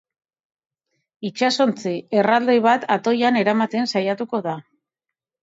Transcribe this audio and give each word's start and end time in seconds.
Itsasontzi 1.29 1.93
erraldoi 2.21 2.57
bat 2.69 2.89
atoian 2.97 3.39
eramaten 3.43 3.93
saiatuko 3.95 4.43
da. 4.51 4.57